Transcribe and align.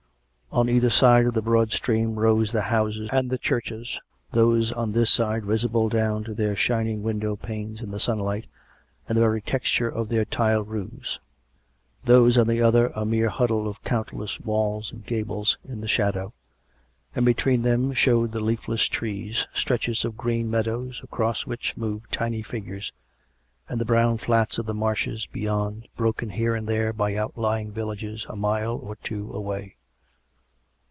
On 0.53 0.67
either 0.67 0.89
side 0.89 1.25
of 1.27 1.33
the 1.33 1.41
broad 1.41 1.71
stream 1.71 2.19
rose 2.19 2.51
the 2.51 2.63
houses 2.63 3.07
and 3.13 3.29
the 3.29 3.37
churches, 3.37 3.97
those 4.33 4.73
on 4.73 4.91
this 4.91 5.09
side 5.09 5.45
visible 5.45 5.87
down 5.87 6.25
to 6.25 6.33
their 6.33 6.57
shining 6.57 7.01
window 7.03 7.37
panes 7.37 7.79
in 7.79 7.89
the 7.89 8.01
sunlight, 8.01 8.47
and 9.07 9.15
the 9.17 9.21
very 9.21 9.41
texture 9.41 9.87
of 9.87 10.09
their 10.09 10.25
tiled 10.25 10.67
roofs; 10.67 11.19
those 12.03 12.37
on 12.37 12.47
the 12.47 12.61
other 12.61 12.91
a 12.95 13.05
mere 13.05 13.29
huddle 13.29 13.65
of 13.65 13.81
countless 13.85 14.41
walls 14.41 14.91
and 14.91 15.05
gables, 15.05 15.57
in 15.63 15.79
the 15.79 15.87
shadow; 15.87 16.33
and 17.15 17.25
between 17.25 17.63
tliem 17.63 17.95
showed 17.95 18.33
the 18.33 18.41
leafless 18.41 18.89
trees, 18.89 19.47
stretches 19.53 20.03
of 20.03 20.17
green 20.17 20.51
meadow, 20.51 20.91
across 21.01 21.45
which 21.45 21.77
moved 21.77 22.11
tiny 22.11 22.41
figures, 22.41 22.91
and 23.69 23.79
the 23.79 23.85
brown 23.85 24.17
flats 24.17 24.57
of 24.57 24.65
the 24.65 24.73
marshes 24.73 25.25
beyond, 25.31 25.87
broken 25.95 26.29
here 26.31 26.55
and 26.55 26.67
there 26.67 26.91
by 26.91 27.15
outlying 27.15 27.71
villages 27.71 28.25
a 28.27 28.35
mile 28.35 28.75
or 28.83 28.97
two 28.97 29.31
away. 29.31 29.77